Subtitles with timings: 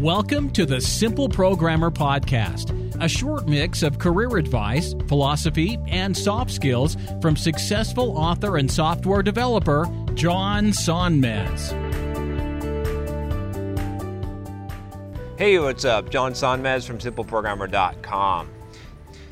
[0.00, 6.50] Welcome to the Simple Programmer Podcast, a short mix of career advice, philosophy, and soft
[6.50, 11.70] skills from successful author and software developer John Sonmez.
[15.38, 16.10] Hey, what's up?
[16.10, 18.53] John Sonmez from SimpleProgrammer.com.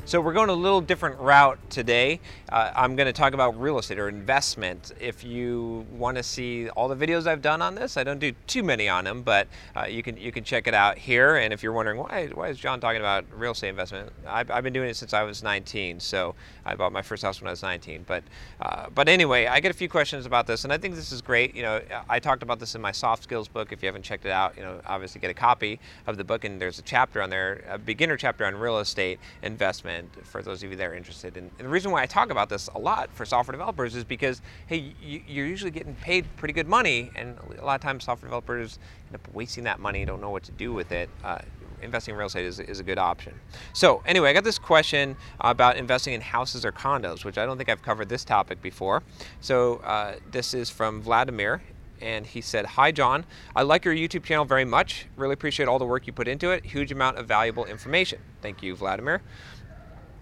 [0.05, 2.19] So we're going a little different route today.
[2.49, 4.91] Uh, I'm going to talk about real estate or investment.
[4.99, 8.33] If you want to see all the videos I've done on this, I don't do
[8.45, 9.47] too many on them, but
[9.77, 11.37] uh, you can you can check it out here.
[11.37, 14.63] And if you're wondering why why is John talking about real estate investment, I've, I've
[14.65, 16.01] been doing it since I was 19.
[16.01, 16.35] So
[16.65, 18.03] I bought my first house when I was 19.
[18.05, 18.25] But
[18.59, 21.21] uh, but anyway, I get a few questions about this, and I think this is
[21.21, 21.55] great.
[21.55, 23.71] You know, I talked about this in my soft skills book.
[23.71, 26.43] If you haven't checked it out, you know, obviously get a copy of the book,
[26.43, 29.92] and there's a chapter on there, a beginner chapter on real estate investment
[30.23, 31.37] for those of you that are interested.
[31.37, 34.41] And, the reason why I talk about this a lot for software developers is because,
[34.67, 38.27] hey, you, you're usually getting paid pretty good money, and a lot of times software
[38.27, 41.09] developers end up wasting that money, don't know what to do with it.
[41.23, 41.39] Uh,
[41.83, 43.33] investing in real estate is, is a good option.
[43.73, 47.57] So anyway, I got this question about investing in houses or condos, which I don't
[47.57, 49.03] think I've covered this topic before.
[49.41, 51.61] So uh, this is from Vladimir,
[52.01, 53.25] and he said, Hi, John.
[53.55, 55.07] I like your YouTube channel very much.
[55.15, 56.65] Really appreciate all the work you put into it.
[56.65, 58.19] Huge amount of valuable information.
[58.41, 59.21] Thank you, Vladimir.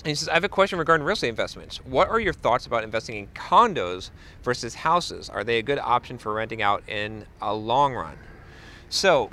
[0.03, 1.77] And he says, I have a question regarding real estate investments.
[1.85, 4.09] What are your thoughts about investing in condos
[4.41, 5.29] versus houses?
[5.29, 8.17] Are they a good option for renting out in a long run?
[8.89, 9.29] So,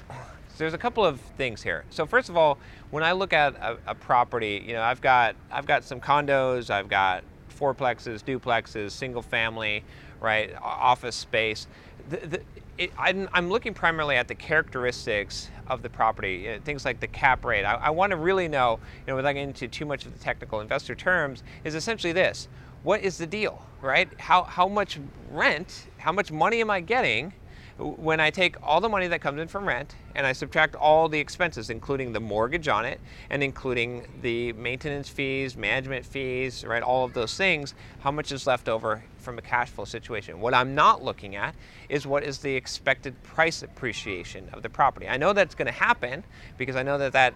[0.59, 1.85] there's a couple of things here.
[1.91, 2.59] So first of all,
[2.91, 6.69] when I look at a, a property, you know, I've got I've got some condos,
[6.69, 7.23] I've got
[7.59, 9.85] fourplexes, duplexes, single family,
[10.21, 11.67] right, office space.
[12.09, 12.41] The, the,
[12.77, 17.01] it, I'm, I'm, looking primarily at the characteristics of the property, you know, things like
[17.01, 17.65] the cap rate.
[17.65, 20.19] I, I want to really know, you know, without getting into too much of the
[20.19, 22.49] technical investor terms, is essentially this:
[22.83, 24.09] what is the deal, right?
[24.21, 24.99] How how much
[25.31, 27.33] rent, how much money am I getting?
[27.79, 31.09] when I take all the money that comes in from rent and I subtract all
[31.09, 36.83] the expenses, including the mortgage on it and including the maintenance fees, management fees, right,
[36.83, 40.41] all of those things, how much is left over from a cash flow situation?
[40.41, 41.55] What I'm not looking at
[41.91, 45.07] is what is the expected price appreciation of the property.
[45.07, 46.25] I know that's going to happen
[46.57, 47.35] because I know that that,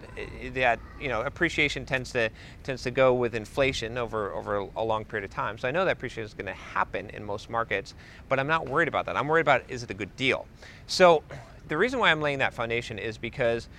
[0.55, 2.31] that you know appreciation tends to
[2.63, 5.59] tends to go with inflation over over a long period of time.
[5.59, 7.93] So I know that appreciation is going to happen in most markets,
[8.27, 9.15] but I'm not worried about that.
[9.15, 10.47] I'm worried about is it a good deal.
[10.87, 11.21] So
[11.67, 13.69] the reason why I'm laying that foundation is because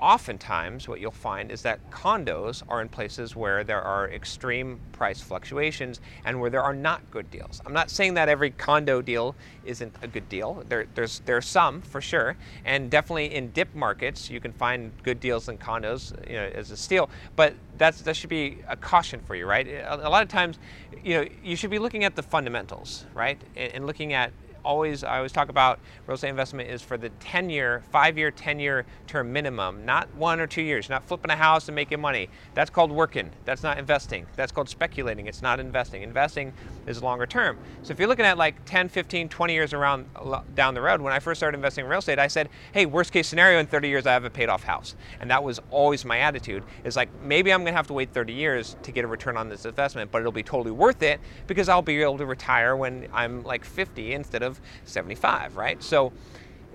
[0.00, 5.20] oftentimes what you'll find is that condos are in places where there are extreme price
[5.20, 7.60] fluctuations and where there are not good deals.
[7.66, 9.34] I'm not saying that every condo deal
[9.64, 10.64] isn't a good deal.
[10.68, 15.48] There, there's some for sure, and definitely in dip markets you can find good deals
[15.48, 17.10] in condos, you know, as a steal.
[17.36, 19.66] But that's that should be a caution for you, right?
[19.66, 20.58] A, a lot of times,
[21.02, 24.32] you know, you should be looking at the fundamentals, right, and, and looking at
[24.64, 28.30] always I always talk about real estate investment is for the 10 year, 5 year,
[28.30, 30.88] 10 year term minimum, not 1 or 2 years.
[30.88, 32.28] Not flipping a house and making money.
[32.54, 33.30] That's called working.
[33.44, 34.26] That's not investing.
[34.36, 35.26] That's called speculating.
[35.26, 36.02] It's not investing.
[36.02, 36.52] Investing
[36.86, 37.58] is longer term.
[37.82, 40.06] So if you're looking at like 10, 15, 20 years around
[40.54, 43.12] down the road, when I first started investing in real estate, I said, "Hey, worst
[43.12, 46.04] case scenario in 30 years I have a paid off house." And that was always
[46.04, 46.64] my attitude.
[46.84, 49.36] Is like maybe I'm going to have to wait 30 years to get a return
[49.36, 52.76] on this investment, but it'll be totally worth it because I'll be able to retire
[52.76, 55.82] when I'm like 50 instead of of 75, right?
[55.82, 56.12] So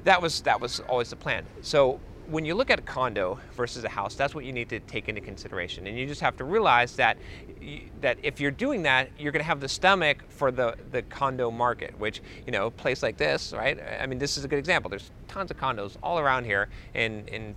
[0.03, 1.45] that was that was always the plan.
[1.61, 4.79] So when you look at a condo versus a house, that's what you need to
[4.79, 7.17] take into consideration, and you just have to realize that
[8.01, 11.51] that if you're doing that, you're going to have the stomach for the the condo
[11.51, 13.79] market, which you know, a place like this, right?
[13.99, 14.89] I mean, this is a good example.
[14.89, 17.55] There's tons of condos all around here in in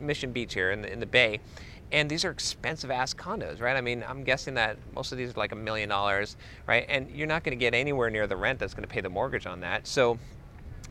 [0.00, 1.40] Mission Beach here in the, in the Bay,
[1.92, 3.76] and these are expensive ass condos, right?
[3.76, 6.36] I mean, I'm guessing that most of these are like a million dollars,
[6.66, 6.84] right?
[6.88, 9.10] And you're not going to get anywhere near the rent that's going to pay the
[9.10, 9.86] mortgage on that.
[9.86, 10.18] So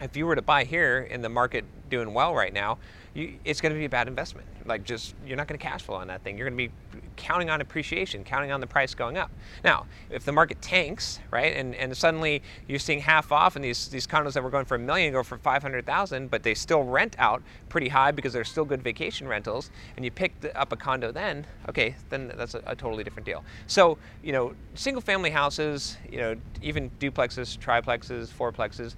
[0.01, 2.79] if you were to buy here in the market doing well right now,
[3.15, 4.45] you, it's going to be a bad investment.
[4.65, 6.37] Like just you're not going to cash flow on that thing.
[6.37, 9.31] You're going to be counting on appreciation, counting on the price going up.
[9.63, 13.87] Now, if the market tanks, right, and, and suddenly you're seeing half off, and these
[13.87, 16.53] these condos that were going for a million go for five hundred thousand, but they
[16.53, 20.55] still rent out pretty high because they're still good vacation rentals, and you pick the,
[20.59, 23.43] up a condo, then okay, then that's a, a totally different deal.
[23.67, 28.95] So you know, single family houses, you know, even duplexes, triplexes, fourplexes,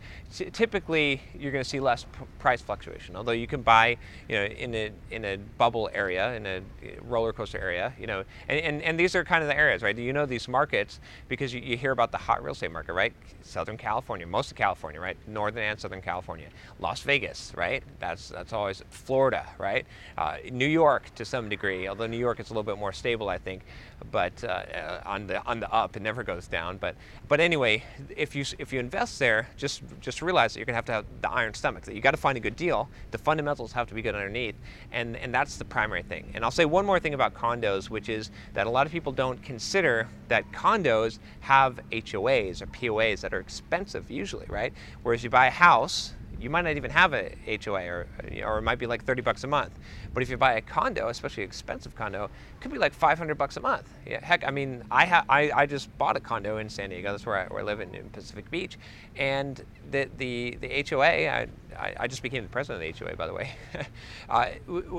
[0.53, 2.05] typically you're going to see less
[2.39, 3.15] price fluctuation.
[3.15, 3.97] Although you can buy,
[4.27, 6.61] you know, in a in a bubble area, in a
[7.01, 9.97] roller coaster area, you know, and, and, and these are kind of the areas, right?
[9.97, 13.13] You know these markets because you, you hear about the hot real estate market, right?
[13.41, 15.17] Southern California, most of California, right?
[15.27, 16.49] Northern and Southern California,
[16.79, 17.83] Las Vegas, right?
[17.99, 19.85] That's that's always Florida, right?
[20.17, 23.29] Uh, New York to some degree, although New York is a little bit more stable,
[23.29, 23.63] I think,
[24.11, 26.77] but uh, uh on the on the up, it never goes down.
[26.77, 26.95] But
[27.27, 27.83] but anyway,
[28.15, 31.05] if you if you invest there, just just realize that you're gonna have to have
[31.21, 31.83] the iron stomach.
[31.85, 32.89] That you got to find a good deal.
[33.11, 34.55] The fundamentals have to be good underneath,
[34.91, 36.31] and and that's the primary thing.
[36.33, 39.11] And I'll say one more thing about condos, which is that a lot of people
[39.11, 44.73] don't consider that condos have HOAs or POAs that are expensive usually, right?
[45.03, 47.31] Whereas you buy a house you might not even have a
[47.63, 48.07] HOA or,
[48.43, 49.71] or it might be like 30 bucks a month.
[50.13, 53.35] But if you buy a condo, especially an expensive condo, it could be like 500
[53.37, 53.87] bucks a month.
[54.05, 57.11] Yeah, heck, I mean, I, ha- I, I just bought a condo in San Diego.
[57.11, 58.77] That's where I, where I live in, in Pacific Beach.
[59.15, 61.47] And the, the, the HOA, I,
[61.77, 63.51] I, I just became the president of the HOA, by the way.
[64.29, 64.49] uh,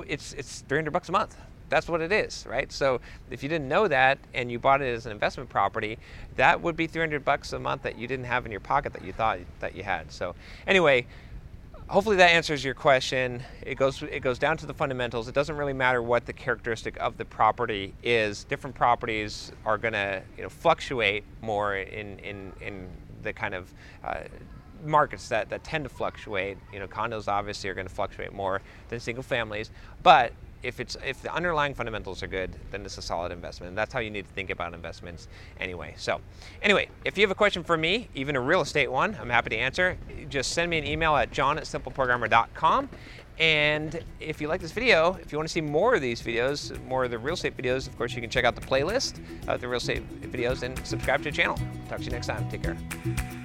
[0.06, 1.36] it's, it's 300 bucks a month
[1.68, 2.70] that's what it is, right?
[2.72, 3.00] So
[3.30, 5.98] if you didn't know that and you bought it as an investment property,
[6.36, 9.04] that would be 300 bucks a month that you didn't have in your pocket that
[9.04, 10.10] you thought that you had.
[10.10, 10.34] So
[10.66, 11.06] anyway,
[11.88, 13.42] hopefully that answers your question.
[13.62, 15.28] It goes it goes down to the fundamentals.
[15.28, 18.44] It doesn't really matter what the characteristic of the property is.
[18.44, 22.88] Different properties are going to you know fluctuate more in in in
[23.22, 23.72] the kind of
[24.04, 24.20] uh,
[24.84, 26.56] markets that, that tend to fluctuate.
[26.72, 29.70] You know, condos obviously are going to fluctuate more than single families,
[30.02, 30.32] but
[30.62, 33.68] if it's if the underlying fundamentals are good, then it's a solid investment.
[33.68, 35.28] And that's how you need to think about investments
[35.60, 35.94] anyway.
[35.96, 36.20] So,
[36.62, 39.50] anyway, if you have a question for me, even a real estate one, I'm happy
[39.50, 39.96] to answer.
[40.28, 42.88] Just send me an email at john at simpleprogrammer.com.
[43.38, 46.82] And if you like this video, if you want to see more of these videos,
[46.84, 49.60] more of the real estate videos, of course, you can check out the playlist of
[49.60, 51.56] the real estate videos and subscribe to the channel.
[51.88, 52.48] Talk to you next time.
[52.50, 53.37] Take care.